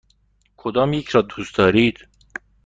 کدامیک 0.57 1.09
را 1.09 1.21
دوست 1.21 1.55
دارید؟ 1.55 1.97